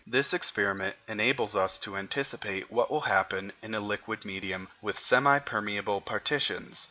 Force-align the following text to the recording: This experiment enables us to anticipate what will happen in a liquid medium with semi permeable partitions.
This 0.07 0.33
experiment 0.33 0.95
enables 1.07 1.55
us 1.55 1.77
to 1.77 1.95
anticipate 1.95 2.71
what 2.71 2.89
will 2.89 3.01
happen 3.01 3.53
in 3.61 3.75
a 3.75 3.79
liquid 3.79 4.25
medium 4.25 4.67
with 4.81 4.97
semi 4.97 5.37
permeable 5.37 6.01
partitions. 6.01 6.79